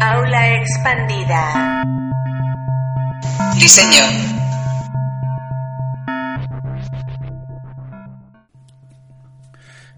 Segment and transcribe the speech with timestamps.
[0.00, 1.84] Aula expandida.
[3.54, 4.04] Diseño.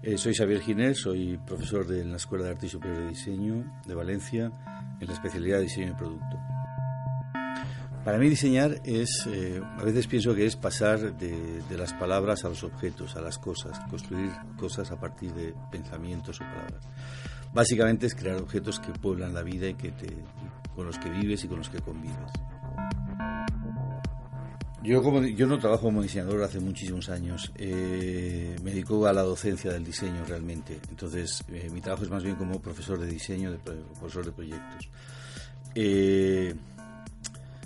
[0.01, 3.81] Eh, soy Xavier Ginés, soy profesor de la Escuela de Arte y Superior de Diseño
[3.85, 4.51] de Valencia
[4.99, 6.39] en la especialidad de diseño de producto.
[8.05, 12.45] Para mí diseñar es, eh, a veces pienso que es pasar de, de, las palabras
[12.45, 16.87] a los objetos, a las cosas, construir cosas a partir de pensamientos o palabras.
[17.53, 20.07] Básicamente es crear objetos que pueblan la vida y que te,
[20.75, 22.31] con los que vives y con los que convives.
[24.81, 27.51] Yo, como, yo no trabajo como diseñador hace muchísimos años.
[27.55, 30.79] Eh, me dedico a la docencia del diseño realmente.
[30.89, 33.57] Entonces, eh, mi trabajo es más bien como profesor de diseño,
[33.99, 34.89] profesor de proyectos.
[35.75, 36.55] Eh,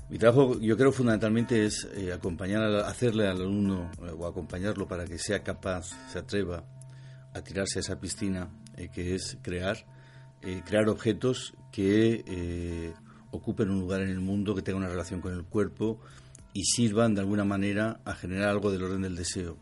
[0.09, 4.87] mi trabajo, yo creo, fundamentalmente es eh, acompañar, a, hacerle al alumno eh, o acompañarlo
[4.87, 6.63] para que sea capaz, se atreva
[7.33, 8.47] a tirarse a esa piscina
[8.77, 9.85] eh, que es crear,
[10.65, 12.93] crear objetos que
[13.31, 15.99] ocupen un lugar en el mundo, que tengan una relación con el cuerpo
[16.51, 19.57] y sirvan de alguna manera a generar algo del orden del deseo.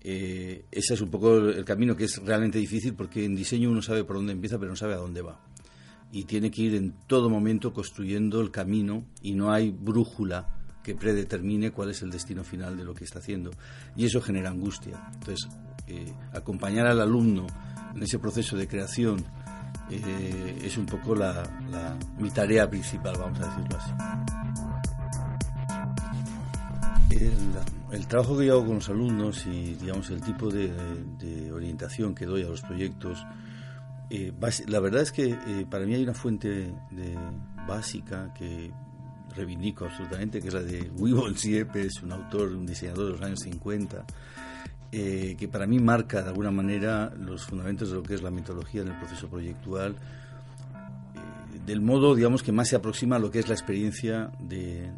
[0.00, 4.02] ese es un poco el camino que es realmente difícil porque en diseño uno sabe
[4.02, 5.40] por dónde empieza pero no sabe a dónde va
[6.12, 10.46] y tiene que ir en todo momento construyendo el camino y no hay brújula
[10.84, 13.50] que predetermine cuál es el destino final de lo que está haciendo.
[13.96, 15.00] Y eso genera angustia.
[15.14, 15.48] Entonces,
[15.86, 17.46] eh, acompañar al alumno
[17.94, 19.24] en ese proceso de creación
[19.90, 23.92] eh, es un poco la, la, mi tarea principal, vamos a decirlo así.
[27.10, 30.72] El, el, trabajo que yo hago con los alumnos y digamos el tipo de,
[31.18, 33.24] de orientación que doy a los proyectos
[34.14, 34.30] eh,
[34.66, 37.16] la verdad es que eh, para mí hay una fuente de,
[37.66, 38.70] básica que
[39.34, 43.40] reivindico absolutamente, que es la de Weibon Siepes, un autor, un diseñador de los años
[43.40, 44.04] 50,
[44.94, 48.30] eh, que para mí marca de alguna manera los fundamentos de lo que es la
[48.30, 53.30] metodología en el proceso proyectual, eh, del modo, digamos, que más se aproxima a lo
[53.30, 54.92] que es la experiencia de,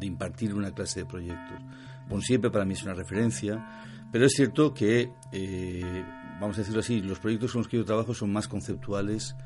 [0.00, 1.60] impartir una clase de proyectos.
[2.08, 3.64] Bonsiepe para mí es una referencia,
[4.10, 6.04] pero es cierto que eh,
[6.40, 9.36] vamos a decirlo así, los proyectos con los que yo trabajo son más conceptuales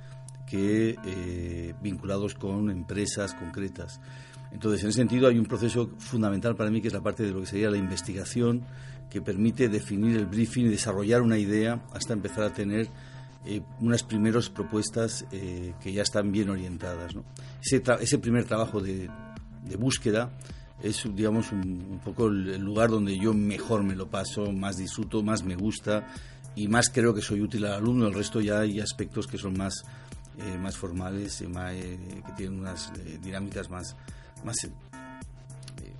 [0.47, 4.00] que vinculados con empresas concretas.
[4.53, 7.31] Entonces, en ese sentido, hay un proceso fundamental para mí que es la parte de
[7.31, 8.62] lo que sería la investigación,
[9.09, 12.89] que permite definir el briefing y desarrollar una idea hasta empezar a tener
[13.47, 17.15] eh, unas primeras propuestas eh, que ya están bien orientadas.
[17.15, 17.25] ¿no?
[17.62, 19.09] Ese, ese, primer trabajo de,
[19.65, 20.31] de búsqueda
[20.83, 21.60] es, digamos, un,
[21.91, 26.06] un, poco el lugar donde yo mejor me lo paso, más disfruto, más me gusta
[26.55, 28.06] y más creo que soy útil al alumno.
[28.06, 29.84] El resto ya hay aspectos que son más,
[30.39, 33.97] eh, más formales, más, eh, que tienen unas eh, dinámicas más,
[34.45, 34.56] más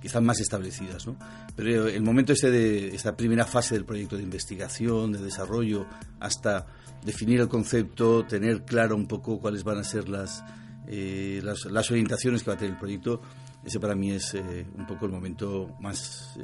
[0.01, 1.05] que están más establecidas.
[1.05, 1.15] ¿no?
[1.55, 5.85] Pero el momento este de esta primera fase del proyecto de investigación, de desarrollo,
[6.19, 6.65] hasta
[7.05, 10.43] definir el concepto, tener claro un poco cuáles van a ser las,
[10.87, 13.21] las, las, orientaciones que va a tener el proyecto,
[13.63, 16.35] ese para mí es un poco el momento más,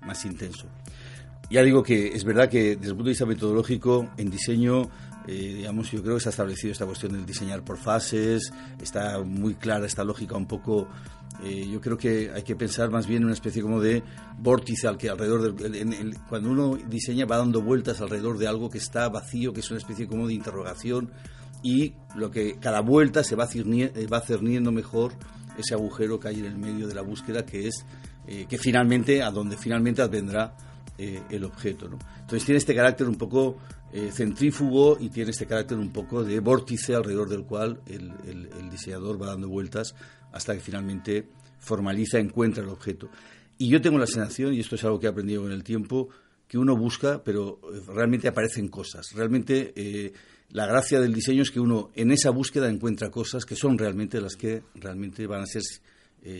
[0.00, 0.68] más intenso.
[1.50, 4.90] Ya digo que es verdad que desde el punto de vista metodológico, en diseño,
[5.30, 8.50] eh, digamos, yo creo que se ha establecido esta cuestión del diseñar por fases,
[8.80, 10.88] está muy clara esta lógica un poco.
[11.44, 14.02] Eh, yo creo que hay que pensar más bien en una especie como de
[14.38, 18.48] vórtice al que alrededor del, en, en, cuando uno diseña va dando vueltas alrededor de
[18.48, 21.12] algo que está vacío, que es una especie como de interrogación
[21.62, 25.12] y lo que cada vuelta se va, cerniendo, va cerniendo mejor
[25.58, 27.84] ese agujero que hay en el medio de la búsqueda que es
[28.26, 30.56] eh, que finalmente a donde finalmente vendrá
[30.96, 31.88] eh, el objeto.
[31.88, 31.98] ¿no?
[32.20, 33.58] Entonces tiene este carácter un poco
[33.90, 39.20] eh, centrífugo y tiene este carácter un poco de vórtice alrededor del cual el, diseñador
[39.20, 39.94] va dando vueltas
[40.30, 41.26] hasta que finalmente
[41.58, 43.08] formaliza, encuentra el objeto.
[43.56, 46.10] Y yo tengo la sensación, y esto es algo que he aprendido con el tiempo,
[46.46, 49.06] que uno busca, pero eh, realmente aparecen cosas.
[49.14, 50.12] Realmente eh,
[50.50, 54.20] la gracia del diseño es que uno en esa búsqueda encuentra cosas que son realmente
[54.20, 55.62] las que realmente van a ser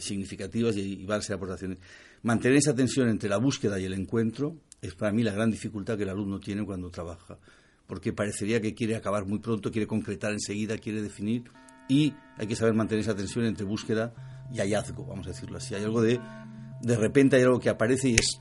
[0.01, 1.79] significativas y, y van a ser aportaciones.
[2.23, 5.97] Mantener esa tensión entre la búsqueda y el encuentro es para mí la gran dificultad
[5.97, 7.39] que el alumno tiene cuando trabaja,
[7.87, 11.45] porque parecería que quiere acabar muy pronto, quiere concretar enseguida, quiere definir,
[11.89, 14.13] y hay que saber mantener esa tensión entre búsqueda
[14.53, 15.75] y hallazgo, vamos a decirlo así.
[15.75, 16.21] Hay algo de,
[16.83, 18.39] de repente hay algo que aparece y es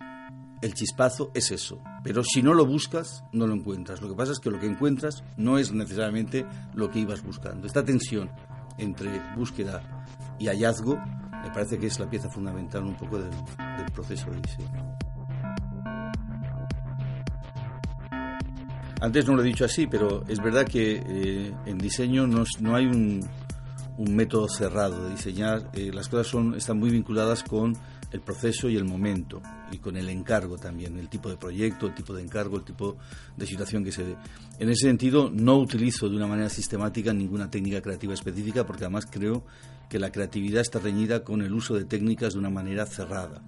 [0.61, 1.81] el chispazo, es eso.
[2.03, 4.01] Pero si no lo buscas, no lo encuentras.
[4.01, 7.67] Lo que pasa es que lo que encuentras no es necesariamente lo que ibas buscando.
[7.67, 8.29] Esta tensión
[8.77, 10.05] entre búsqueda
[10.39, 14.41] y hallazgo me parece que es la pieza fundamental un poco del, del proceso de
[14.41, 15.06] diseño.
[18.99, 22.75] Antes no lo he dicho así, pero es verdad que eh, en diseño no, no
[22.75, 23.27] hay un,
[23.97, 25.69] un, método cerrado de diseñar.
[25.73, 27.77] Eh, las cosas son, están muy vinculadas con
[28.11, 29.41] el proceso y el momento,
[29.71, 32.97] y con el encargo también, el tipo de proyecto, el tipo de encargo, el tipo
[33.35, 34.15] de situación que se dé.
[34.57, 39.05] En ese sentido, no utilizo de una manera sistemática ninguna técnica creativa específica, porque además
[39.05, 39.43] creo
[39.89, 43.41] que la creatividad está reñida con el uso de técnicas de una manera cerrada.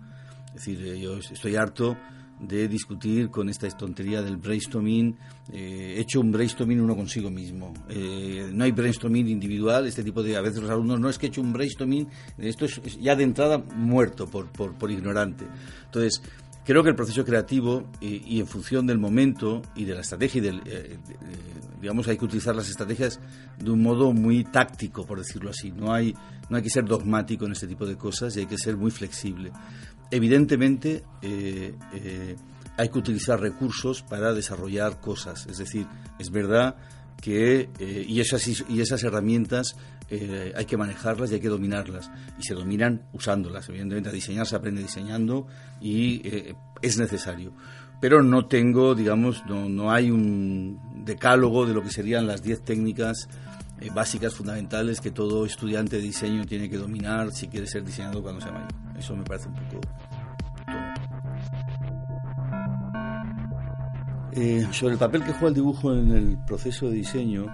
[0.50, 1.98] Es decir, eh, yo estoy harto
[2.40, 5.16] de discutir con esta tontería del brainstorming,
[5.52, 7.74] eh, hecho un brainstorming uno consigo mismo.
[7.90, 11.26] Eh, no hay brainstorming individual, este tipo de, a veces los alumnos, no es que
[11.26, 12.08] he hecho un brainstorming,
[12.38, 15.46] esto es, ya de entrada muerto por, por, por, ignorante.
[15.86, 16.22] Entonces,
[16.64, 20.62] creo que el proceso creativo y, en función del momento y de la estrategia, del,
[20.66, 20.98] eh,
[21.82, 23.20] digamos, hay que utilizar las estrategias
[23.58, 25.72] de un modo muy táctico, por decirlo así.
[25.72, 26.16] No hay,
[26.50, 28.92] no hay que ser dogmático en este tipo de cosas y hay que ser muy
[28.92, 29.52] flexible
[30.12, 32.36] evidentemente eh, eh,
[32.78, 35.46] hay que utilizar recursos para desarrollar cosas.
[35.48, 35.86] Es decir,
[36.18, 36.76] es verdad
[37.22, 39.76] que eh, y, esas, y esas herramientas
[40.56, 42.10] hay que manejarlas y hay que dominarlas.
[42.40, 43.70] Y se dominan usándolas.
[43.70, 45.46] Evidentemente, a diseñar se aprende diseñando
[45.80, 46.24] y
[46.82, 47.54] es necesario.
[48.02, 52.64] Pero no tengo, digamos, no, no hay un decálogo de lo que serían las 10
[52.64, 53.28] técnicas
[53.94, 58.42] básicas, fundamentales, que todo estudiante de diseño tiene que dominar si quiere ser diseñador cuando
[58.42, 58.89] sea mayor.
[59.00, 59.80] Eso me parece un poco...
[64.34, 67.48] Eh, sobre el papel que juega el dibujo en el proceso de diseño,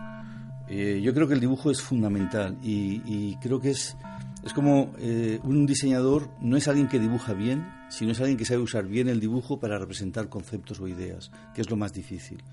[0.67, 3.95] eh, yo creo que el dibujo es fundamental y, creo que es,
[4.43, 8.45] es como eh, un diseñador no es alguien que dibuja bien, sino es alguien que
[8.45, 12.43] sabe usar bien el dibujo para representar conceptos o ideas, que es lo más difícil.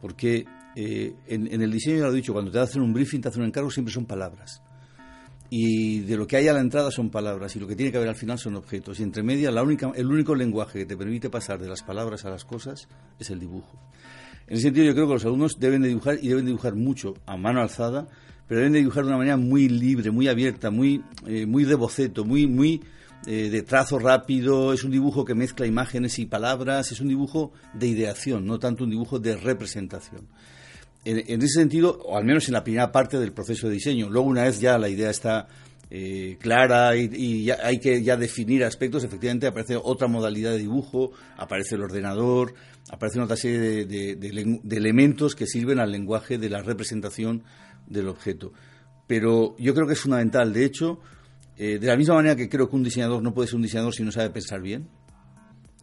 [0.00, 0.44] Porque
[0.74, 3.42] en, en, el diseño, ya lo he dicho, cuando te hacen un briefing, te hacen
[3.42, 4.62] un encargo, siempre son palabras
[5.54, 7.98] y de lo que hay a la entrada son palabras y lo que tiene que
[7.98, 8.98] haber al final son objetos.
[8.98, 12.24] Y entre medias, la única, el único lenguaje que te permite pasar de las palabras
[12.24, 12.88] a las cosas
[13.18, 13.78] es el dibujo.
[14.46, 17.12] En ese sentido, yo creo que los alumnos deben de dibujar y deben dibujar mucho
[17.26, 18.08] a mano alzada,
[18.48, 21.74] pero deben de dibujar de una manera muy libre, muy abierta, muy, eh, muy de
[21.74, 22.80] boceto, muy, muy
[23.26, 24.72] eh, de trazo rápido.
[24.72, 26.92] Es un dibujo que mezcla imágenes y palabras.
[26.92, 30.28] Es un dibujo de ideación, no tanto un dibujo de representación
[31.04, 34.08] en, ese sentido, o al menos en la primera parte del proceso de diseño.
[34.08, 35.48] Luego, una vez ya la idea está
[35.90, 41.12] eh, clara y, ya hay que ya definir aspectos, efectivamente aparece otra modalidad de dibujo,
[41.36, 42.54] aparece el ordenador,
[42.90, 47.42] aparece otra serie de, elementos que sirven al lenguaje de la representación
[47.86, 48.52] del objeto.
[49.06, 51.00] Pero yo creo que es fundamental, de hecho,
[51.58, 53.94] eh, de la misma manera que creo que un diseñador no puede ser un diseñador
[53.94, 54.88] si no sabe pensar bien,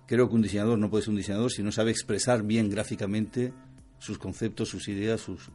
[0.08, 3.54] creo que un diseñador no puede ser un diseñador si no sabe expresar bien gráficamente
[4.00, 5.50] sus conceptos, sus ideas, sus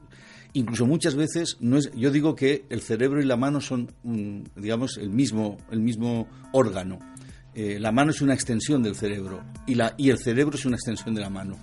[0.52, 3.92] incluso muchas veces no es yo digo que el cerebro y la mano son
[4.54, 6.98] digamos el mismo el mismo órgano.
[7.56, 10.76] Eh, la mano es una extensión del cerebro y la y el cerebro es una
[10.76, 11.56] extensión de la mano.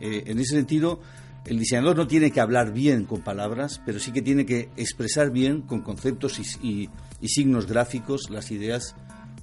[0.00, 1.00] Eh, en ese sentido,
[1.44, 5.30] el diseñador no tiene que hablar bien con palabras, pero sí que tiene que expresar
[5.30, 6.88] bien con conceptos y,
[7.20, 8.94] y signos gráficos las ideas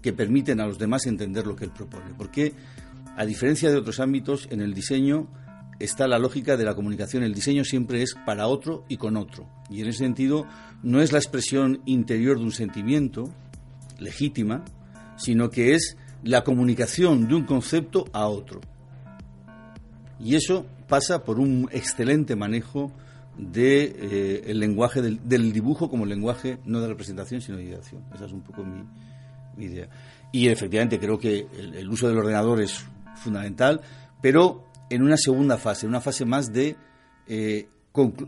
[0.01, 2.13] que permiten a los demás entender lo que él propone.
[2.15, 2.53] Porque,
[3.18, 5.27] a diferencia de otros ámbitos, en el diseño
[5.80, 7.24] está la lógica de la comunicación.
[7.24, 9.48] El diseño siempre es para otro y con otro.
[9.69, 10.48] Y en ese sentido
[10.83, 13.30] no es la expresión interior de un sentimiento
[14.00, 14.63] legítima,
[15.18, 18.62] sino que es la comunicación de un concepto a otro.
[20.19, 22.92] Y eso pasa por un excelente manejo
[23.38, 28.04] de, eh, lenguaje del, dibujo como lenguaje no de representación sino de ideación.
[28.13, 29.88] Esa es un poco mi, idea.
[30.31, 32.86] Y efectivamente creo que el uso del ordenador es
[33.16, 33.81] fundamental,
[34.22, 36.76] pero en una segunda fase, una fase más de,
[37.28, 37.68] eh,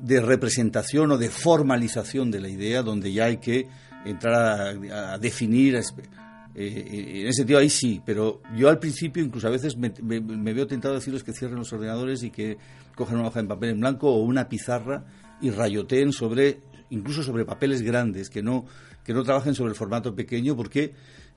[0.01, 3.67] de representación o de formalización de la idea, donde ya hay que
[4.05, 5.75] entrar a, definir.
[5.75, 10.65] Eh, en ese sentido, ahí sí, pero yo al principio, incluso a veces me, veo
[10.65, 12.57] tentado a decirles que cierren los ordenadores y que
[12.95, 15.05] cogen una hoja de papel en blanco o una pizarra
[15.39, 18.65] y rayoteen sobre, incluso sobre papeles grandes, que no,
[19.03, 20.93] que no trabajen sobre el formato pequeño, porque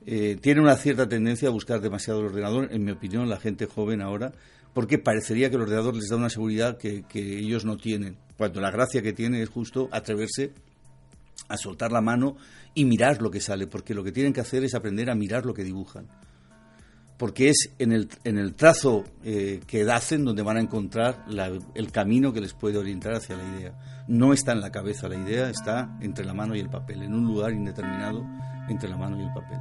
[0.07, 3.67] eh, tiene una cierta tendencia a buscar demasiado el ordenador, en mi opinión, la gente
[3.67, 4.33] joven ahora,
[4.73, 8.71] porque parecería que el ordenador les da una seguridad que, ellos no tienen, cuando la
[8.71, 10.53] gracia que tiene es justo atreverse
[11.49, 12.37] a soltar la mano
[12.75, 15.45] y mirar lo que sale, porque lo que tienen que hacer es aprender a mirar
[15.45, 16.07] lo que dibujan.
[17.19, 21.27] Porque es en el, en el trazo eh, que hacen donde van a encontrar
[21.75, 24.05] el camino que les puede orientar hacia la idea.
[24.09, 27.13] No está en la cabeza la idea, está entre la mano y el papel, en
[27.13, 28.25] un lugar indeterminado
[28.69, 29.59] entre la mano y el papel.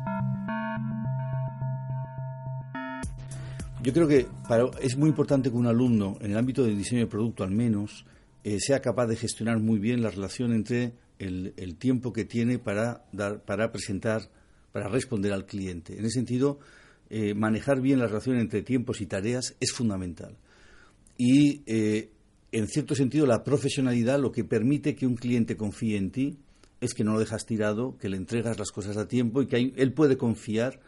[3.82, 4.28] Yo creo que
[4.82, 8.06] es muy importante que un alumno, en el ámbito del diseño de producto al menos,
[8.44, 13.06] eh, sea capaz de gestionar muy bien la relación entre el, tiempo que tiene para,
[13.14, 14.30] dar, para presentar,
[14.74, 15.98] para responder al cliente.
[15.98, 16.60] En ese sentido,
[17.10, 20.36] eh, manejar bien la relación entre tiempos y tareas es fundamental.
[21.18, 22.12] Y, eh,
[22.52, 26.38] en cierto sentido, la profesionalidad lo que permite que un cliente confíe en ti
[26.82, 29.74] es que no lo dejas tirado, que le entregas las cosas a tiempo y que
[29.76, 30.82] él puede confiar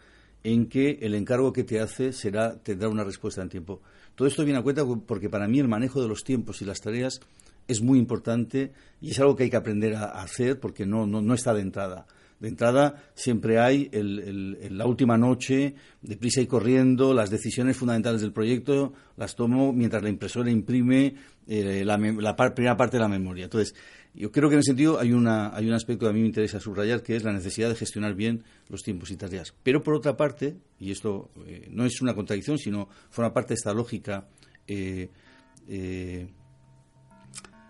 [0.43, 3.81] en que el encargo que te hace será tendrá una respuesta en tiempo.
[4.15, 6.81] Todo esto viene a cuenta porque para mí el manejo de los tiempos y las
[6.81, 7.21] tareas
[7.67, 11.33] es muy importante y es algo que hay que aprender a, hacer porque no, no,
[11.33, 12.05] está de entrada.
[12.39, 18.93] De entrada siempre hay la última noche, deprisa y corriendo, las decisiones fundamentales del proyecto
[19.15, 21.13] las tomo mientras la impresora imprime
[21.47, 23.43] eh, la, primera parte de la memoria.
[23.43, 23.75] Entonces,
[24.13, 26.27] yo creo que en ese sentido hay, una, hay un aspecto que a mí me
[26.27, 29.53] interesa subrayar, que es la necesidad de gestionar bien los tiempos y tareas.
[29.63, 33.55] Pero por otra parte, y esto eh, no es una contradicción, sino forma parte de
[33.55, 34.27] esta lógica
[34.67, 35.09] eh,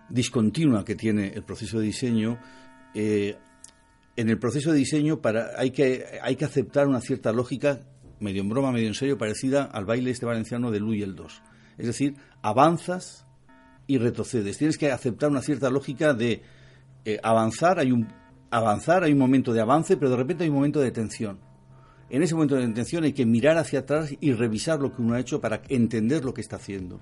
[0.09, 2.39] discontinua que tiene el proceso de diseño,
[2.93, 3.35] eh,
[4.15, 7.81] en el proceso de diseño para, hay, que, hay que aceptar una cierta lógica,
[8.19, 11.15] medio en broma, medio en serio, parecida al baile este valenciano de Lu y el
[11.15, 11.41] 2.
[11.77, 13.25] Es decir, avanzas
[13.91, 14.57] y retrocedes.
[14.57, 16.41] Tienes que aceptar una cierta lógica de
[17.05, 18.07] eh, avanzar, hay un,
[18.49, 21.39] avanzar, hay un momento de avance, pero de repente hay un momento de detención.
[22.09, 25.15] En ese momento de detención hay que mirar hacia atrás y revisar lo que uno
[25.15, 27.01] ha hecho para entender lo que está haciendo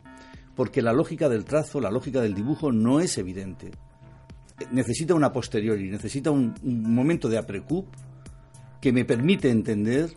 [0.59, 3.71] porque la lógica del trazo, la lógica del dibujo no es evidente.
[4.71, 7.85] Necesita una posteriori, necesita un, momento de aprecup
[8.81, 10.09] que me permite entender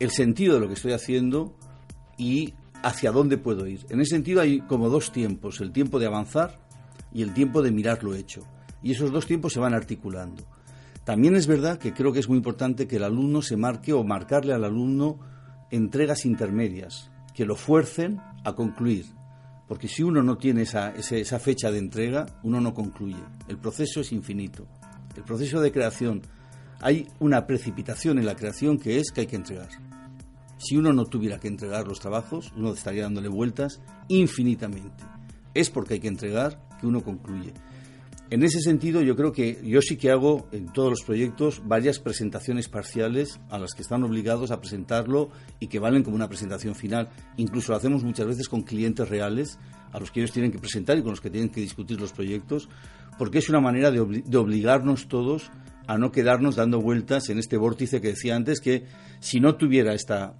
[0.00, 1.54] el sentido de lo que estoy haciendo
[2.18, 3.86] y hacia dónde puedo ir.
[3.90, 6.58] En ese sentido hay como dos tiempos, el tiempo de avanzar
[7.12, 8.42] y el tiempo de mirar lo hecho.
[8.82, 10.44] Y esos dos tiempos se van articulando.
[11.04, 14.04] También es verdad que creo que es muy importante que el alumno se marque o
[14.04, 15.18] marcarle al alumno
[15.70, 19.06] entregas intermedias, que lo fuercen a concluir,
[19.68, 23.22] porque si uno no tiene esa, esa fecha de entrega, uno no concluye.
[23.48, 24.66] El proceso es infinito.
[25.16, 26.22] El proceso de creación,
[26.80, 29.89] hay una precipitación en la creación que es que hay que entregar.
[30.60, 35.04] Si uno no tuviera que entregar los trabajos, uno estaría dándole vueltas infinitamente.
[35.54, 37.54] Es porque hay que entregar que uno concluye.
[38.28, 41.98] En ese sentido, yo creo que yo sí que hago en todos los proyectos varias
[41.98, 46.74] presentaciones parciales a las que están obligados a presentarlo y que valen como una presentación
[46.74, 47.08] final.
[47.38, 49.58] Incluso lo hacemos muchas veces con clientes reales
[49.92, 52.12] a los que ellos tienen que presentar y con los que tienen que discutir los
[52.12, 52.68] proyectos,
[53.18, 55.50] porque es una manera de, obligarnos todos
[55.86, 58.84] a no quedarnos dando vueltas en este vórtice que decía antes, que
[59.18, 60.36] si no tuviera esta,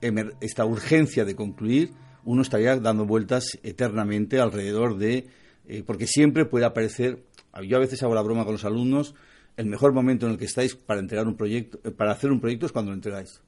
[0.00, 1.92] esta urgencia de concluir,
[2.24, 5.26] uno estaría dando vueltas eternamente alrededor de
[5.66, 7.24] eh, porque siempre puede aparecer,
[7.62, 9.14] yo a veces hago la broma con los alumnos,
[9.56, 12.40] el mejor momento en el que estáis para entregar un proyecto, eh, para hacer un
[12.40, 13.42] proyecto es cuando lo entregáis.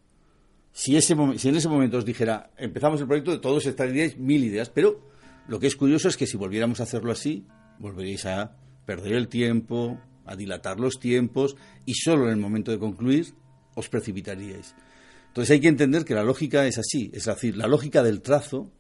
[0.73, 4.69] Si, ese, si en ese momento os dijera, empezamos el proyecto, todos estaríais mil ideas,
[4.69, 5.00] pero
[5.49, 7.47] lo que es curioso es que si volviéramos a hacerlo así,
[7.78, 12.78] volveríais a perder el tiempo, a dilatar los tiempos y solo en el momento de
[12.78, 13.35] concluir
[13.75, 14.75] os precipitaríais.
[15.30, 18.70] Entonces hay que entender que la lógica es así, es decir, la lógica del trazo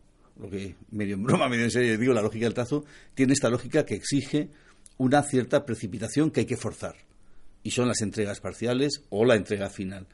[0.40, 3.50] lo que medio en broma, medio en serio digo, la lógica del trazo, tiene esta
[3.50, 4.48] lógica que exige
[4.96, 6.96] una cierta precipitación que hay que forzar.
[7.62, 10.06] Y son las entregas parciales o la entrega final.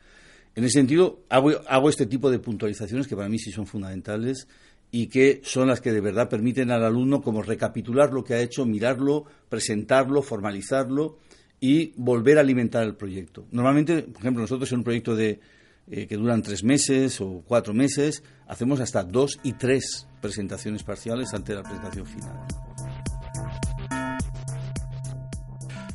[0.55, 4.49] En ese sentido, hago, este tipo de puntualizaciones que para mí sí son fundamentales
[4.91, 8.41] y que son las que de verdad permiten al alumno como recapitular lo que ha
[8.41, 11.19] hecho, mirarlo, presentarlo, formalizarlo
[11.61, 13.47] y volver a alimentar el proyecto.
[13.51, 15.41] Normalmente, por ejemplo, nosotros en un proyecto de,
[15.89, 21.33] eh, que duran tres meses o cuatro meses, hacemos hasta dos y tres presentaciones parciales
[21.33, 22.47] antes de la presentación final.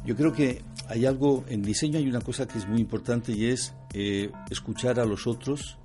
[0.05, 3.45] Yo creo que hay algo, en diseño hay una cosa que es muy importante y
[3.45, 5.77] es eh, escuchar a los otros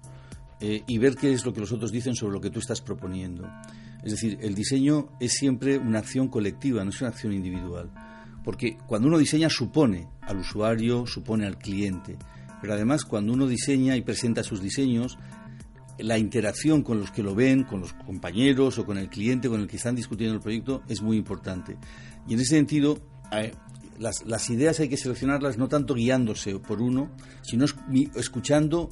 [0.60, 2.80] eh, y ver qué es lo que los otros dicen sobre lo que tú estás
[2.80, 3.48] proponiendo.
[4.02, 7.90] Es decir, el diseño es siempre una acción colectiva, no es una acción individual.
[8.44, 12.16] Porque cuando uno diseña supone al usuario, supone al cliente.
[12.60, 15.18] Pero además cuando uno diseña y presenta sus diseños,
[15.98, 19.60] la interacción con los que lo ven, con los compañeros o con el cliente con
[19.60, 21.76] el que están discutiendo el proyecto es muy importante.
[22.28, 22.98] Y en ese sentido,
[23.32, 23.52] eh,
[23.98, 27.10] las, ideas hay que seleccionarlas no tanto guiándose por uno,
[27.42, 27.64] sino
[28.14, 28.90] escuchando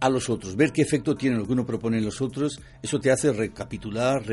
[0.00, 2.98] a los otros, ver qué efecto tiene lo que uno propone en los otros, eso
[2.98, 4.24] te hace recapitular,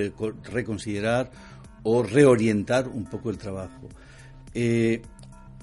[0.43, 1.29] reconsiderar
[1.83, 3.87] o reorientar un poco el trabajo.
[4.53, 5.03] Eh,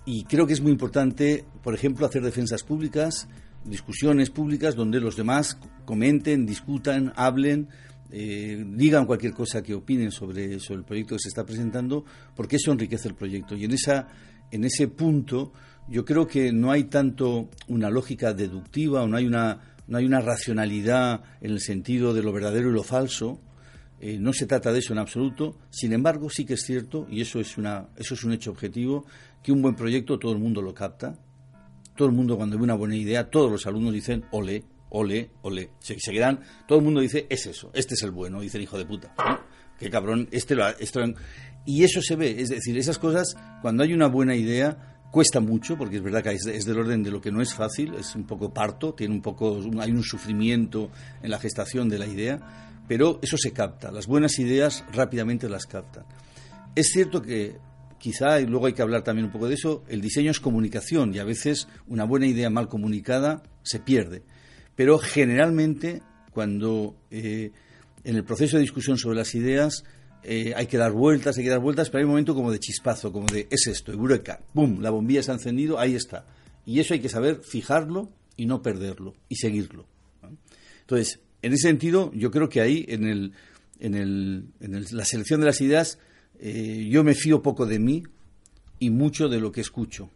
[0.06, 3.28] y creo que es muy importante, por ejemplo, hacer defensas públicas,
[3.64, 7.68] discusiones públicas donde los demás comenten, discutan, hablen,
[8.12, 12.04] eh, digan cualquier cosa que opinen sobre, sobre el proyecto que se está presentando,
[12.36, 13.56] porque eso enriquece el proyecto.
[13.56, 14.06] Y en, esa,
[14.52, 15.52] en ese punto
[15.88, 20.04] yo creo que no hay tanto una lógica deductiva o no hay una, no hay
[20.04, 23.40] una racionalidad en el sentido de lo verdadero y lo falso.
[23.98, 25.56] Eh, no se trata de eso en absoluto.
[25.70, 29.06] Sin embargo, sí que es cierto, y eso es, una, eso es un hecho objetivo,
[29.46, 31.14] que un buen proyecto todo el mundo lo capta.
[31.94, 35.70] Todo el mundo cuando ve una buena idea, todos los alumnos dicen, ole, ole, ole.
[35.78, 38.76] Se, quedan, todo el mundo dice, es eso, este es el bueno, dice el hijo
[38.76, 39.14] de puta.
[39.78, 41.00] Qué cabrón, este lo, esto,
[41.64, 45.78] Y eso se ve, es decir, esas cosas, cuando hay una buena idea, cuesta mucho,
[45.78, 48.26] porque es verdad que es, del orden de lo que no es fácil, es un
[48.26, 50.90] poco parto, tiene un poco, hay un sufrimiento
[51.22, 55.66] en la gestación de la idea, pero eso se capta, las buenas ideas rápidamente las
[55.66, 56.04] captan.
[56.74, 57.60] Es cierto que
[57.98, 61.14] quizá, y luego hay que hablar también un poco de eso, el diseño es comunicación
[61.14, 64.22] y a veces una buena idea mal comunicada se pierde.
[64.74, 67.52] Pero generalmente, cuando eh,
[68.04, 69.84] en el proceso de discusión sobre las ideas
[70.22, 72.58] eh, hay que dar vueltas, hay que dar vueltas, pero hay un momento como de
[72.58, 74.80] chispazo, como de es esto, eureka, ¡pum!
[74.80, 76.26] La bombilla se ha encendido, ahí está.
[76.64, 79.86] Y eso hay que saber fijarlo y no perderlo y seguirlo.
[80.80, 83.32] Entonces, en ese sentido, yo creo que ahí, en, el,
[83.78, 85.98] en, el, en la selección de las ideas,
[86.40, 88.02] eh, yo me fío poco de mí
[88.78, 90.10] y mucho de lo que escucho.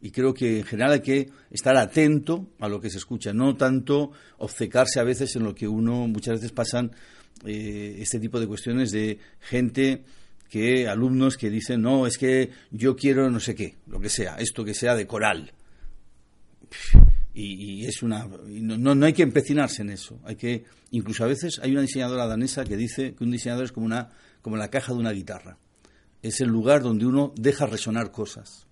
[0.00, 3.56] Y creo que en general hay que estar atento a lo que se escucha, no
[3.56, 6.92] tanto obcecarse a veces en lo que uno muchas veces pasan
[7.44, 10.04] eh, este tipo de cuestiones de gente
[10.48, 14.36] que alumnos que dicen no es que yo quiero no sé qué lo que sea
[14.36, 15.52] esto que sea de coral
[17.38, 21.60] y, es una no, no, hay que empecinarse en eso hay que incluso a veces
[21.62, 24.08] hay una diseñadora danesa que dice que un diseñador es como una
[24.40, 25.58] como la caja de una guitarra
[26.22, 28.66] es el lugar donde uno deja resonar cosas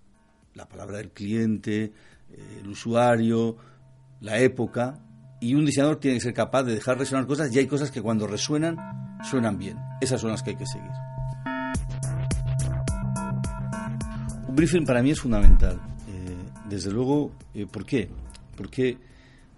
[0.55, 1.93] la palabra del cliente
[2.31, 3.57] eh, el usuario
[4.21, 5.05] la época
[5.45, 8.01] y un diseñador tiene que ser capaz de dejar resonar cosas y hay cosas que
[8.01, 9.77] cuando resuenan, suenan bien.
[10.01, 10.91] Esas son las que hay que seguir.
[14.49, 15.79] Un briefing para mí es fundamental.
[16.09, 16.37] Eh,
[16.69, 18.09] desde luego, eh, ¿por qué?
[18.57, 18.99] Porque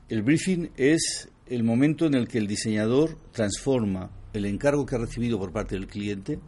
[0.08, 4.98] el briefing es el momento en el que el diseñador transforma el encargo que ha
[4.98, 6.38] recibido por parte del cliente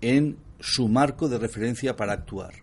[0.00, 2.54] en su marco de referencia para actuar.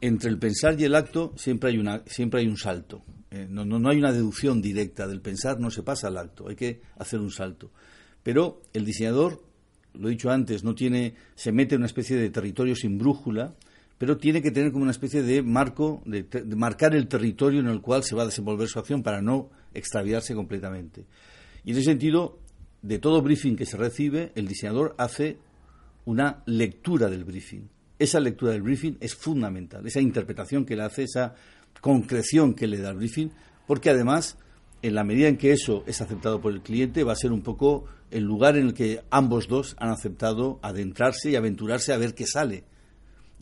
[0.00, 3.02] Entre el pensar y el acto siempre hay, una, siempre hay un salto.
[3.30, 6.56] Eh, no, no, hay una deducción directa del pensar, no se pasa al acto, hay
[6.56, 7.70] que hacer un salto.
[8.22, 9.42] Pero el diseñador,
[9.94, 13.54] lo he dicho antes, no tiene, se mete en una especie de territorio sin brújula,
[14.02, 17.80] pero tiene que tener como una especie de marco, de, marcar el territorio en el
[17.80, 21.06] cual se va a desenvolver su acción para no extraviarse completamente.
[21.64, 22.40] Y en ese sentido,
[22.82, 25.38] de todo briefing que se recibe, el diseñador hace
[26.04, 27.68] una lectura del briefing.
[27.96, 31.36] Esa lectura del briefing es fundamental, esa interpretación que le hace, esa
[31.80, 33.30] concreción que le da el briefing,
[33.68, 34.36] porque además,
[34.82, 37.42] en la medida en que eso es aceptado por el cliente, va a ser un
[37.42, 42.16] poco el lugar en el que ambos dos han aceptado adentrarse y aventurarse a ver
[42.16, 42.64] qué sale.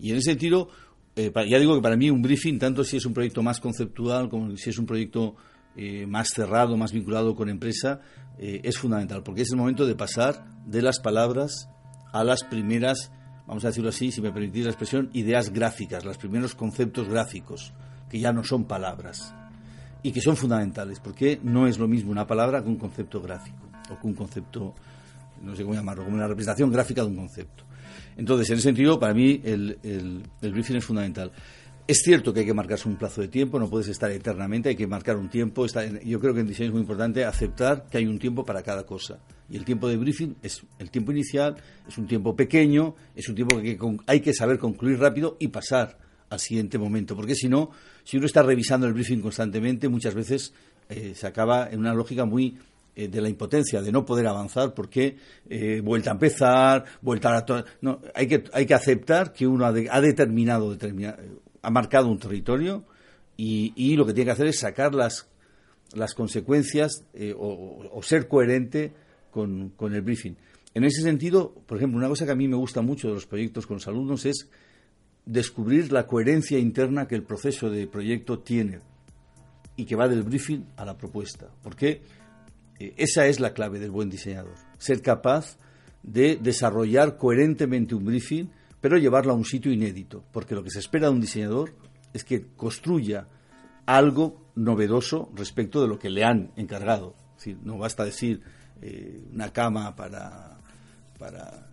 [0.01, 0.69] Y en ese sentido,
[1.17, 4.29] eh, ya digo que para mí un briefing, tanto si es un proyecto más conceptual
[4.29, 5.37] como si es un proyecto
[5.77, 8.01] eh, más cerrado, más vinculado con empresa,
[8.39, 11.69] eh, es fundamental, porque es el momento de pasar de las palabras
[12.13, 13.13] a las primeras,
[13.47, 17.73] vamos a decirlo así, si me permitís la expresión, ideas gráficas, los primeros conceptos gráficos
[18.09, 19.35] que ya no son palabras
[20.03, 23.69] y que son fundamentales, porque no es lo mismo una palabra que un concepto gráfico
[23.91, 24.75] o que un concepto,
[25.43, 27.65] no sé cómo llamarlo, como una representación gráfica de un concepto.
[28.16, 31.33] Entonces, en ese sentido, para mí el, el, briefing es fundamental.
[31.87, 34.77] Es cierto que hay que marcarse un plazo de tiempo, no puedes estar eternamente, hay
[34.77, 35.66] que marcar un tiempo.
[36.05, 38.85] yo creo que en diseño es muy importante aceptar que hay un tiempo para cada
[38.85, 39.18] cosa.
[39.49, 41.57] Y el tiempo de briefing es el tiempo inicial,
[41.88, 45.99] es un tiempo pequeño, es un tiempo que hay que saber concluir rápido y pasar
[46.31, 47.70] al siguiente momento, porque si no,
[48.05, 50.55] si uno está revisando el briefing constantemente, muchas veces
[50.88, 52.57] eh, se acaba en una lógica muy
[52.94, 55.16] eh, de la impotencia, de no poder avanzar, porque
[55.48, 57.64] eh, vuelta a empezar, vuelta a...
[57.81, 60.76] No, hay, que, hay que aceptar que uno ha, determinado,
[61.62, 62.85] ha marcado un territorio
[63.37, 65.29] y, lo que tiene que hacer es sacar las,
[65.94, 67.05] las consecuencias
[67.38, 68.92] o, ser coherente
[69.31, 70.37] con, con el briefing.
[70.74, 73.26] En ese sentido, por ejemplo, una cosa que a mí me gusta mucho de los
[73.26, 74.48] proyectos con los alumnos es
[75.26, 78.81] descubrir la coherencia interna que el proceso de proyecto tiene
[79.76, 81.48] y que va del briefing a la propuesta.
[81.62, 82.03] Porque
[82.81, 85.59] eh, esa es la clave del buen diseñador, ser capaz
[86.03, 88.47] de desarrollar coherentemente un briefing,
[88.81, 91.75] pero llevarlo a un sitio inédito, porque lo que se espera de un diseñador
[92.14, 93.29] es que construya
[93.87, 97.14] algo novedoso respecto de lo que le han encargado.
[97.62, 98.40] no basta decir
[98.81, 100.59] eh, una cama para,
[101.19, 101.71] para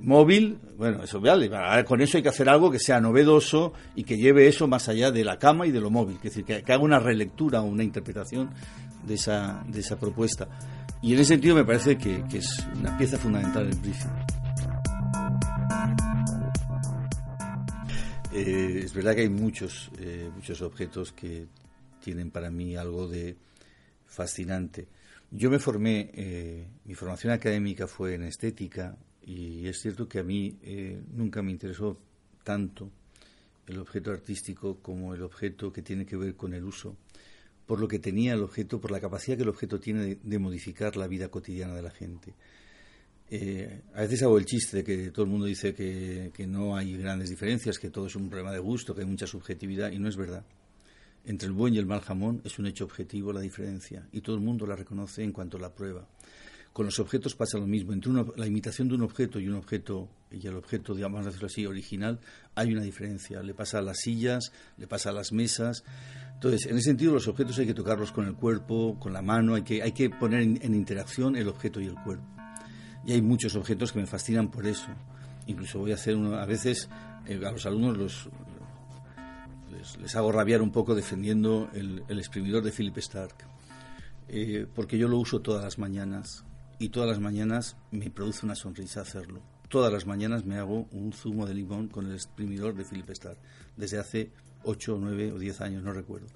[0.00, 1.50] móvil, bueno, eso vale,
[1.84, 5.10] con eso hay que hacer algo que sea novedoso y que lleve eso más allá
[5.10, 7.84] de la cama y de lo móvil, es decir, que, haga una relectura o una
[7.84, 8.50] interpretación
[9.08, 10.48] de esa, de esa propuesta.
[11.00, 14.10] Y en ese sentido me parece que, es una pieza fundamental del briefing.
[18.32, 21.46] Eh, es verdad que hay muchos, eh, muchos objetos que
[22.00, 23.36] tienen para mí algo de
[24.06, 24.88] fascinante.
[25.30, 30.22] Yo me formé, eh, mi formación académica fue en estética, y es cierto que a
[30.22, 30.58] mí
[31.12, 31.98] nunca me interesó
[32.42, 32.90] tanto
[33.66, 36.96] el objeto artístico como el objeto que tiene que ver con el uso,
[37.68, 40.96] por lo que tenía el objeto, por la capacidad que el objeto tiene de, modificar
[40.96, 42.34] la vida cotidiana de la gente.
[43.28, 46.96] eh, a veces hago el chiste de que todo el mundo dice que, no hay
[46.96, 50.08] grandes diferencias, que todo es un problema de gusto, que hay mucha subjetividad, y no
[50.08, 50.46] es verdad.
[51.26, 54.36] Entre el buen y el mal jamón es un hecho objetivo la diferencia, y todo
[54.36, 56.08] el mundo la reconoce en cuanto la prueba.
[56.78, 57.92] Con los objetos pasa lo mismo.
[57.92, 61.66] Entre la imitación de un objeto y un objeto, y el objeto, digamos, decirlo así,
[61.66, 62.20] original,
[62.54, 63.42] hay una diferencia.
[63.42, 65.82] Le pasa a las sillas, le pasa a las mesas.
[66.34, 69.56] Entonces, en ese sentido, los objetos hay que tocarlos con el cuerpo, con la mano,
[69.56, 72.24] hay que, hay que poner en interacción el objeto y el cuerpo.
[73.04, 74.86] Y hay muchos objetos que me fascinan por eso.
[75.48, 76.88] Incluso voy a hacer uno, a veces
[77.26, 78.28] eh, a los alumnos los,
[80.00, 83.34] les, hago rabiar un poco defendiendo el, exprimidor de Philip Stark.
[84.28, 86.44] Eh, porque yo lo uso todas las mañanas
[86.78, 89.42] y todas las mañanas me produce una sonrisa hacerlo.
[89.68, 93.38] Todas las mañanas me hago un zumo de limón con el exprimidor de Philip Stark,
[93.76, 94.30] desde hace
[94.64, 96.26] 8, 9 o 10 años, no recuerdo.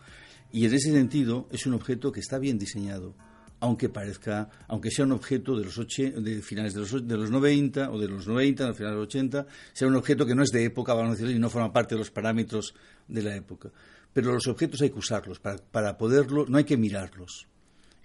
[0.53, 3.15] Y en ese sentido es un objeto que está bien diseñado
[3.63, 7.93] aunque parezca, aunque sea un objeto de los de finales de los, de los 90
[7.93, 10.51] o de los 90, al final de los 80, sea un objeto que no es
[10.51, 12.75] de época, vamos a decir, y no forma parte de los parámetros
[13.07, 13.71] de la época.
[14.13, 17.47] Pero los objetos hay que usarlos, para, para poderlo, no hay que mirarlos.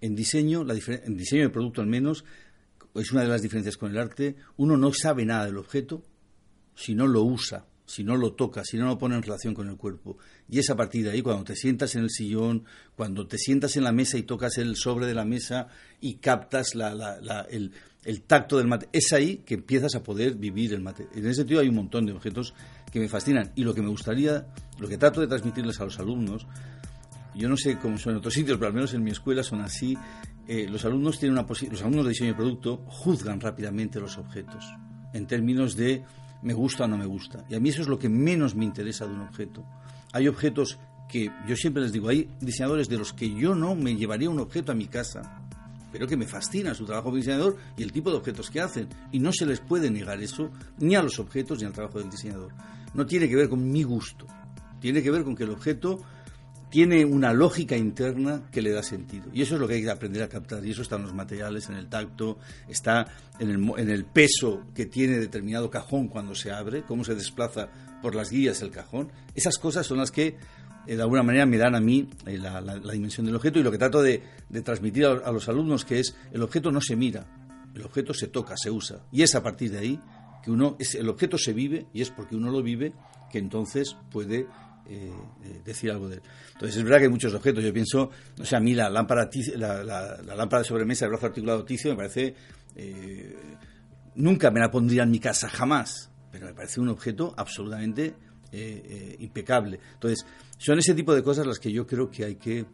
[0.01, 2.25] En diseño, la en diseño de producto al menos,
[2.95, 6.03] es una de las diferencias con el arte, uno no sabe nada del objeto
[6.75, 9.69] si no lo usa si no lo tocas, si no lo pones en relación con
[9.69, 10.17] el cuerpo.
[10.49, 13.77] Y es a partir de ahí, cuando te sientas en el sillón, cuando te sientas
[13.77, 15.69] en la mesa y tocas el sobre de la mesa
[16.01, 16.73] y captas
[17.49, 17.71] el,
[18.27, 21.07] tacto del mate, es ahí que empiezas a poder vivir el mate.
[21.15, 22.53] En ese sentido hay un montón de objetos
[22.91, 23.53] que me fascinan.
[23.55, 24.47] Y lo que me gustaría,
[24.79, 26.45] lo que trato de transmitirles a los alumnos,
[27.38, 29.62] yo no sé cómo son en otros sitios, pero al menos en mi escuela son
[29.62, 29.97] así,
[30.47, 34.65] eh, los alumnos tienen una los alumnos de diseño de producto juzgan rápidamente los objetos
[35.13, 36.04] en términos de
[36.41, 37.45] me gusta o no me gusta.
[37.50, 39.65] Y a mí eso es lo que menos me interesa de un objeto.
[40.13, 40.78] Hay objetos
[41.10, 44.39] que yo siempre les digo, hay diseñadores de los que yo no me llevaría un
[44.39, 45.41] objeto a mi casa,
[45.91, 48.89] pero que me fascina su trabajo de diseñador y el tipo de objetos que hacen.
[49.12, 52.10] Y no se les puede negar eso ni a los objetos ni al trabajo del
[52.10, 52.54] diseñador.
[52.93, 54.28] No tiene que ver con mi gusto,
[54.80, 56.00] tiene que ver con que el objeto
[56.69, 59.30] tiene una lógica interna que le da sentido.
[59.34, 60.65] Y eso es lo que hay que aprender a captar.
[60.65, 63.08] Y eso está en los materiales, en el tacto, está
[63.39, 67.69] en el, en el peso que tiene determinado cajón cuando se abre, cómo se desplaza
[68.01, 69.12] por las guías el cajón.
[69.34, 70.36] Esas cosas son las que
[70.88, 73.71] eh, de alguna manera me dan a mí eh, la, dimensión del objeto y lo
[73.71, 74.23] que trato de,
[74.63, 77.25] transmitir a, los alumnos que es el objeto no se mira,
[77.75, 79.01] el objeto se toca, se usa.
[79.12, 79.99] Y es a partir de ahí
[80.43, 82.93] que uno, es, el objeto se vive y es porque uno lo vive
[83.30, 84.47] que entonces puede
[84.89, 85.12] eh,
[85.43, 86.21] eh, decir algo de él.
[86.54, 87.63] Entonces es verdad que hay muchos objetos.
[87.63, 89.84] Yo pienso, no sé, a mí la lámpara, la,
[90.23, 92.36] lámpara de sobremesa del brazo articulado ticio me parece...
[92.76, 93.36] Eh,
[94.15, 96.10] nunca me la pondría en mi casa, jamás.
[96.32, 98.15] Pero me parece un objeto absolutamente
[99.19, 99.80] impecable.
[99.93, 100.26] Entonces,
[100.58, 102.65] son ese tipo de cosas las que yo creo que hay que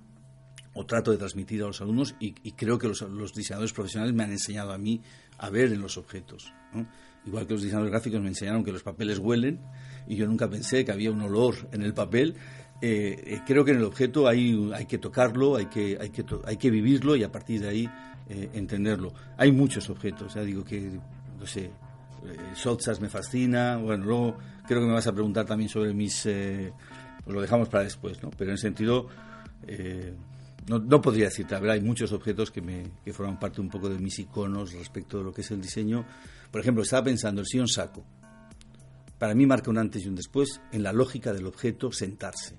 [0.73, 4.31] o trato de transmitir a los alumnos y, creo que los, diseñadores profesionales me han
[4.31, 5.01] enseñado a mí
[5.37, 6.51] a ver en los objetos.
[7.25, 9.59] Igual que los diseñadores gráficos me enseñaron que los papeles huelen
[10.07, 12.35] y yo nunca pensé que había un olor en el papel.
[12.81, 16.25] Eh, eh, creo que en el objeto hay, hay que tocarlo, hay que, hay, que
[16.45, 17.89] hay que vivirlo y a partir de ahí
[18.29, 19.13] eh, entenderlo.
[19.37, 20.99] Hay muchos objetos, ya digo que,
[21.39, 21.71] no sé,
[22.55, 26.23] Sotzas me fascina, bueno, luego creo que me vas a preguntar también sobre mis...
[26.23, 28.29] pues lo dejamos para después, ¿no?
[28.31, 29.07] Pero en sentido...
[30.65, 33.99] No, no, podría decirte, hay muchos objetos que, me, que forman parte un poco de
[33.99, 36.05] mis iconos respecto de lo que es el diseño.
[36.49, 38.05] Por ejemplo, estaba pensando el sillón saco
[39.23, 42.57] para mí marca un antes y un después en la lógica del objeto sentarse.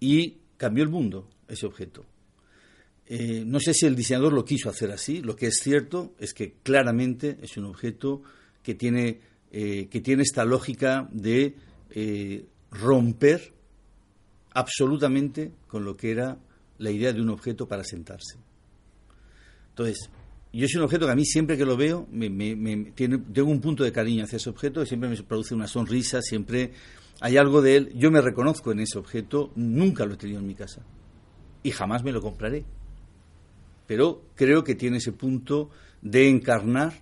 [0.00, 2.04] Y cambió el mundo ese objeto.
[3.06, 6.34] Eh, no sé si el diseñador lo quiso hacer así, lo que es cierto es
[6.34, 8.20] que claramente es un objeto
[8.62, 11.54] que tiene, eh, que tiene esta lógica de
[11.92, 13.54] eh, romper
[14.50, 16.36] absolutamente con lo que era
[16.76, 18.36] la idea de un objeto para sentarse.
[19.70, 20.10] Entonces,
[20.58, 22.28] yo es un objeto que a mí siempre que lo veo, me,
[22.94, 26.72] tiene, tengo un punto de cariño hacia ese objeto, siempre me produce una sonrisa, siempre
[27.20, 27.92] hay algo de él.
[27.96, 30.82] Yo me reconozco en ese objeto, nunca lo he tenido en mi casa
[31.64, 32.64] y jamás me lo compraré.
[33.86, 35.70] Pero creo que tiene ese punto
[36.02, 36.92] de encarnar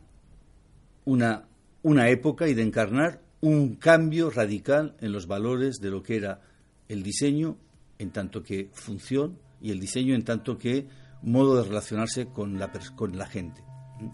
[1.05, 1.47] una,
[1.83, 6.41] una época y de encarnar un cambio radical en los valores de lo que era
[6.89, 7.59] el diseño
[7.99, 10.87] en tanto que función y el diseño en tanto que
[11.23, 13.65] modo de relacionarse con la, con la gente,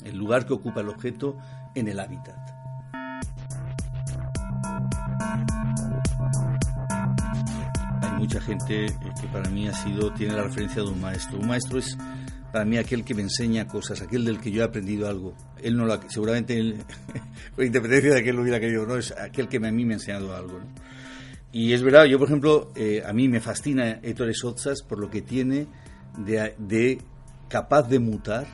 [0.04, 1.36] el lugar que ocupa el objeto
[1.74, 2.36] en el hábitat.
[8.02, 11.38] Hay mucha gente eh, que para mí ha sido, tiene la referencia de un maestro.
[11.38, 11.96] Un maestro es
[12.52, 15.34] para mí aquel que me enseña cosas, aquel del que yo he aprendido algo.
[15.62, 16.82] Él no lo, seguramente él,
[17.54, 19.94] por independencia de que él lo hubiera querido, no es aquel que a mí me
[19.94, 20.60] ha enseñado algo.
[21.52, 25.08] Y es verdad, yo por ejemplo, eh, a mí me fascina Ettore Sotzas por lo
[25.08, 25.66] que tiene
[26.24, 26.98] de,
[27.48, 28.46] capaz de mutar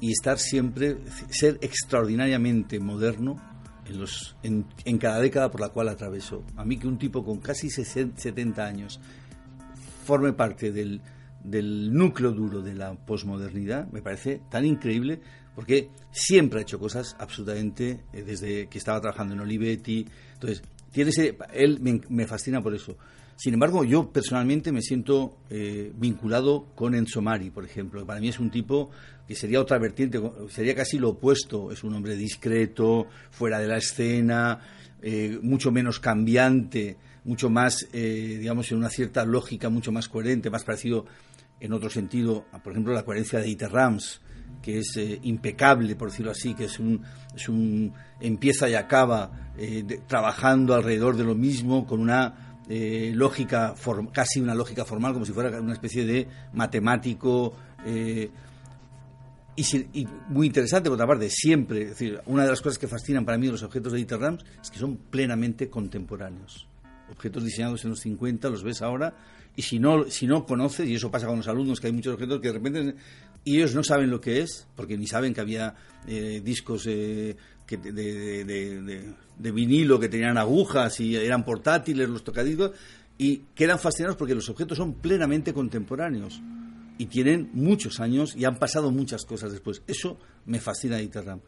[0.00, 0.98] y estar siempre,
[1.30, 3.36] ser extraordinariamente moderno
[3.86, 6.44] en, los, en, cada década por la cual atravesó.
[6.56, 9.00] A mí que un tipo con casi 70 años
[10.04, 11.00] forme parte del,
[11.42, 15.20] del núcleo duro de la posmodernidad me parece tan increíble
[15.58, 20.06] porque siempre ha hecho cosas absolutamente eh, desde que estaba trabajando en Olivetti.
[20.34, 22.96] Entonces, tiene ese, él me, fascina por eso.
[23.38, 28.04] Sin embargo, yo personalmente me siento eh, vinculado con Enzo Mari, por ejemplo.
[28.04, 28.90] Para mí es un tipo
[29.28, 31.70] que sería otra vertiente, sería casi lo opuesto.
[31.70, 34.58] Es un hombre discreto, fuera de la escena,
[35.00, 40.64] eh, mucho menos cambiante, mucho más, digamos, en una cierta lógica, mucho más coherente, más
[40.64, 41.06] parecido
[41.60, 44.20] en otro sentido, por ejemplo, la coherencia de Dieter Rams,
[44.62, 47.02] que es eh, impecable, por decirlo así, que es un,
[47.34, 53.74] es un empieza y acaba eh, trabajando alrededor de lo mismo con una eh, lógica,
[54.12, 57.54] casi una lógica formal, como si fuera una especie de matemático.
[59.58, 63.24] Y, muy interesante, por otra parte, siempre, es decir, una de las cosas que fascinan
[63.24, 66.68] para mí los objetos de Dieter Rams es que son plenamente contemporáneos.
[67.10, 69.16] Objetos diseñados en los 50, los ves ahora,
[69.56, 72.14] y si no, si no conoces, y eso pasa con los alumnos, que hay muchos
[72.14, 72.94] objetos que de repente
[73.48, 75.74] y ellos no saben lo que es, porque ni saben que había
[76.06, 77.34] eh, discos eh,
[77.66, 82.72] que de, de, vinilo que tenían agujas y eran portátiles los tocadiscos,
[83.16, 86.42] y quedan fascinados porque los objetos son plenamente contemporáneos
[86.98, 89.80] y tienen muchos años y han pasado muchas cosas después.
[89.86, 91.40] Eso me fascina de Iterram.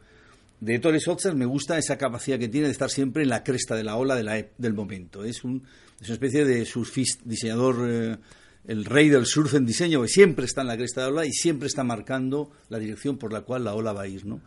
[0.59, 3.75] De Torres Oxas me gusta esa capacidad que tiene de estar siempre en la cresta
[3.75, 5.23] de la ola de la, del momento.
[5.23, 5.63] Es un,
[5.99, 8.17] es una especie de surfista, diseñador, eh,
[8.67, 11.25] el rey del surf en diseño, que siempre está en la cresta de la ola
[11.25, 14.25] y siempre está marcando la dirección por la cual la ola va a ir.
[14.25, 14.41] ¿no?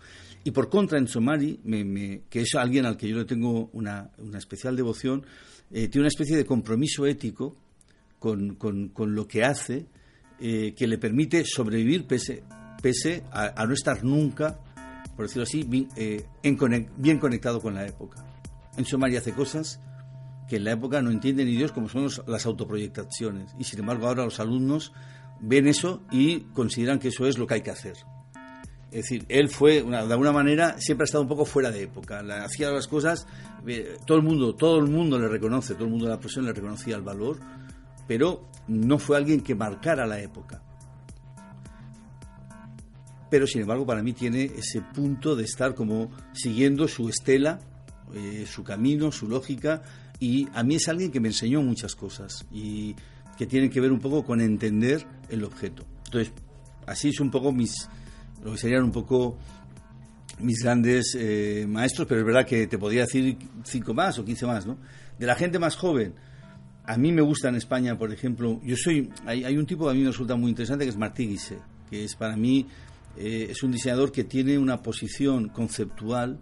[0.44, 1.60] Y por contra, en Somari,
[2.30, 5.24] que es alguien al que yo le tengo una, una especial devoción,
[5.70, 7.56] eh, tiene una especie de compromiso ético
[8.18, 9.86] con, con, con lo que hace,
[10.40, 12.44] eh, que le permite sobrevivir pese,
[12.82, 14.60] pese a, no estar nunca,
[15.16, 15.88] por decirlo así, bien,
[16.96, 18.24] bien conectado con la época.
[18.76, 19.80] En Somari hace cosas
[20.48, 23.54] que en la época no entienden ni Dios como son las autoproyectaciones.
[23.58, 24.92] Y sin embargo ahora los alumnos
[25.40, 27.96] ven eso y consideran que eso es lo que hay que hacer.
[28.90, 32.20] Es decir, él fue, de alguna manera, siempre ha estado un poco fuera de época.
[32.44, 33.26] hacía las cosas,
[33.66, 36.44] eh, todo el mundo, todo el mundo le reconoce, todo el mundo de la profesión
[36.44, 37.40] le reconocía el valor,
[38.06, 40.62] pero no fue alguien que marcara la época.
[43.30, 47.58] Pero sin embargo, para mí tiene ese punto de estar como siguiendo su estela,
[48.14, 49.82] eh, su camino, su lógica,
[50.20, 52.94] y a mí es alguien que me enseñó muchas cosas y
[53.36, 55.84] que tienen que ver un poco con entender el objeto.
[56.06, 56.32] Entonces,
[56.86, 57.88] así es un poco mis,
[58.42, 59.36] lo que serían un poco
[60.40, 64.46] mis grandes eh, maestros, pero es verdad que te podría decir cinco más o quince
[64.46, 64.78] más, ¿no?
[65.18, 66.14] De la gente más joven,
[66.84, 69.94] a mí me gusta en España, por ejemplo, yo soy, hay, un tipo que a
[69.94, 72.66] mí me resulta muy interesante que es Martí Guise, que es para mí,
[73.16, 76.40] eh, es un diseñador que tiene una posición conceptual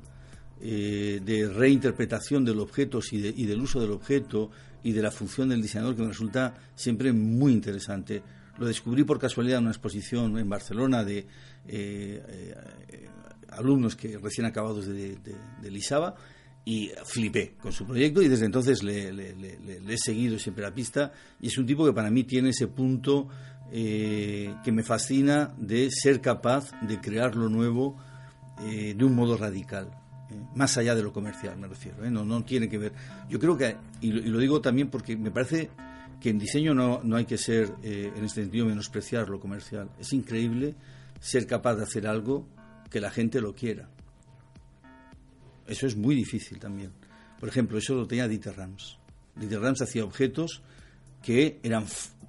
[0.65, 4.49] eh, de reinterpretación del objeto y, y, del uso del objeto
[4.85, 8.23] y de la función del diseñador que me resulta siempre muy interesante.
[8.59, 11.27] Lo descubrí por casualidad en una exposición en Barcelona de eh,
[11.67, 13.09] eh,
[13.49, 16.15] alumnos que recién acabados de, de, Lisaba
[16.65, 21.49] y flipé con su proyecto y desde entonces le, he seguido siempre la pista y
[21.49, 23.27] es un tipo que para mí tiene ese punto
[23.69, 27.97] que me fascina de ser capaz de crear lo nuevo
[28.61, 30.02] de un modo radical
[30.55, 32.11] más allá de lo comercial, me refiero, ¿eh?
[32.11, 32.93] no, no tiene que ver.
[33.29, 35.71] Yo creo que, y lo, digo también porque me parece
[36.21, 39.91] que en diseño no, no hay que ser, eh, en este sentido, menospreciar lo comercial.
[39.99, 40.75] Es increíble
[41.21, 42.47] ser capaz de hacer algo
[42.91, 43.89] que la gente lo quiera.
[45.67, 46.93] Eso es muy difícil también.
[47.41, 48.99] Por ejemplo, eso lo tenía Dieter Rams.
[49.35, 50.63] Dieter Rams hacía objetos
[51.23, 51.87] que eran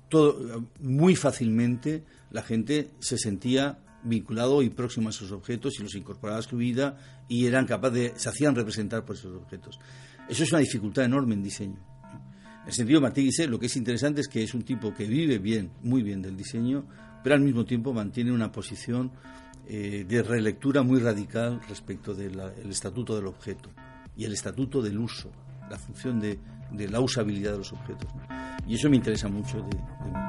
[0.10, 5.96] todo, muy fácilmente la gente se sentía vinculado y próximo a esos objetos y los
[5.96, 9.80] incorporaba a su vida y eran capaces de, se hacían representar por esos objetos.
[10.28, 11.80] Eso es una dificultad enorme en diseño.
[12.62, 14.94] En el sentido de Martí Guisset, lo que es interesante es que es un tipo
[14.94, 16.86] que vive bien, muy bien del diseño,
[17.22, 19.12] pero al mismo tiempo mantiene una posición
[19.68, 22.40] eh, de relectura muy radical respecto del
[22.70, 23.70] estatuto del objeto
[24.16, 25.32] y el estatuto del uso,
[25.70, 26.38] la función de,
[26.90, 28.10] la usabilidad de los objetos.
[28.68, 29.78] Y eso me interesa mucho de,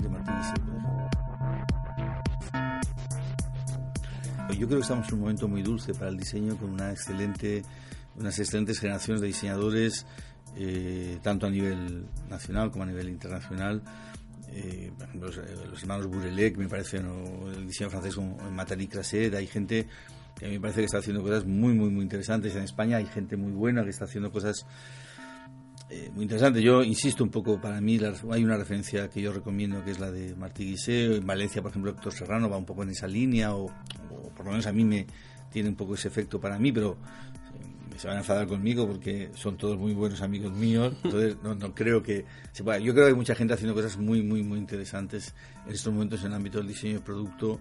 [0.02, 0.32] de, Martí
[4.56, 7.62] yo creo que estamos en un momento muy dulce para el diseño con una excelente,
[8.16, 10.06] unas excelentes generaciones de diseñadores,
[10.56, 13.82] eh, tanto a nivel nacional como a nivel internacional.
[14.48, 15.36] Eh, los,
[15.82, 18.36] hermanos Burelec, me parece, o el diseño francés como
[18.88, 19.88] Crasset, hay gente
[20.38, 22.98] que a mí me parece que está haciendo cosas muy, muy, muy interesantes en España,
[22.98, 24.66] hay gente muy buena que está haciendo cosas
[25.90, 26.62] eh, muy interesante.
[26.62, 30.10] Yo insisto un poco, para mí hay una referencia que yo recomiendo que es la
[30.10, 31.16] de Martí Guisé.
[31.16, 33.66] En Valencia, por ejemplo, Héctor Serrano va un poco en esa línea, o,
[34.34, 35.06] por lo menos a mí me
[35.50, 36.92] tiene un poco ese efecto para mí, pero
[37.92, 40.94] eh, se van a enfadar conmigo porque son todos muy buenos amigos míos.
[41.04, 42.78] Entonces, no, creo que se pueda.
[42.78, 45.34] Yo creo que hay mucha gente haciendo cosas muy, muy, muy interesantes
[45.66, 47.60] en estos momentos en el ámbito del diseño de producto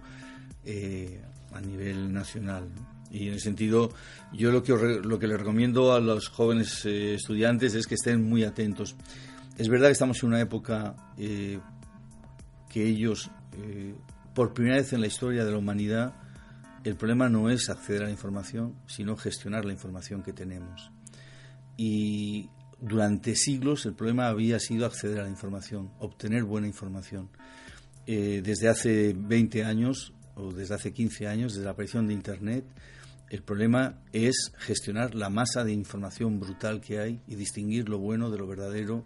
[0.64, 1.20] eh,
[1.52, 2.70] a nivel nacional.
[3.14, 3.92] Y en ese sentido,
[4.32, 8.28] yo lo que, lo que le recomiendo a los jóvenes eh, estudiantes es que estén
[8.28, 8.96] muy atentos.
[9.56, 11.60] Es verdad que estamos en una época eh,
[12.68, 13.94] que ellos, eh,
[14.34, 16.12] por primera vez en la historia de la humanidad,
[16.82, 20.90] el problema no es acceder a la información, sino gestionar la información que tenemos.
[21.76, 22.50] Y
[22.80, 27.30] durante siglos el problema había sido acceder a la información, obtener buena información.
[28.06, 32.64] desde hace 20 años o desde hace 15 años, desde la aparición de Internet,
[33.30, 38.30] el problema es gestionar la masa de información brutal que hay y distinguir lo bueno
[38.30, 39.04] de lo verdadero,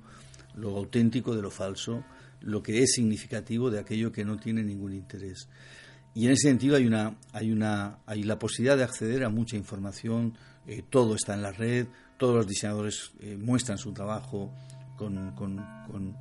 [0.54, 2.04] lo auténtico de lo falso,
[2.40, 5.48] lo que es significativo de aquello que no tiene ningún interés.
[6.14, 9.56] Y en ese sentido hay una, hay una, hay la posibilidad de acceder a mucha
[9.56, 10.34] información.
[10.66, 11.86] Eh, todo está en la red.
[12.16, 14.52] Todos los diseñadores eh, muestran su trabajo
[14.96, 16.16] con, con con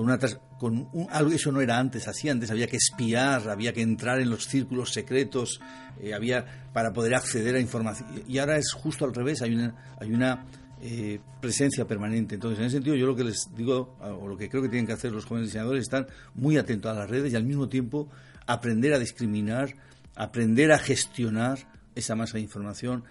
[0.00, 0.18] una
[0.58, 4.20] con un, algo eso no era antes así antes había que espiar había que entrar
[4.20, 5.60] en los círculos secretos
[6.00, 9.74] eh, había para poder acceder a información y ahora es justo al revés hay una
[10.00, 10.46] hay una
[10.84, 12.34] eh, presencia permanente.
[12.34, 14.84] Entonces en ese sentido yo lo que les digo o lo que creo que tienen
[14.84, 17.68] que hacer los jóvenes diseñadores es estar muy atentos a las redes y al mismo
[17.68, 18.08] tiempo
[18.46, 19.76] aprender a discriminar
[20.16, 23.04] aprender a gestionar esa masa de información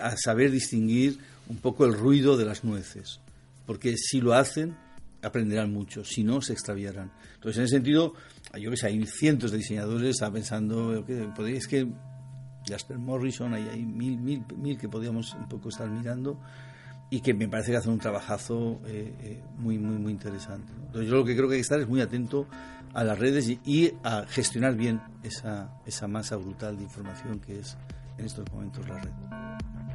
[0.00, 1.18] a saber distinguir
[1.48, 3.20] un poco el ruido de las nueces.
[3.66, 4.76] Porque si lo hacen
[5.26, 7.12] aprenderán mucho, si no se extraviarán.
[7.34, 8.14] Entonces, en ese sentido,
[8.58, 11.86] yo que sé, hay cientos de diseñadores, está pensando, que es que
[12.66, 16.40] Jasper Morrison, hay, hay mil, mil, mil que podríamos un poco estar mirando
[17.10, 20.72] y que me parece que hacen un trabajazo eh, eh, muy, muy, muy interesante.
[20.86, 22.46] Entonces, yo lo que creo que hay que estar es muy atento
[22.94, 27.60] a las redes y, y a gestionar bien esa, esa masa brutal de información que
[27.60, 27.76] es
[28.18, 29.85] en estos momentos la red.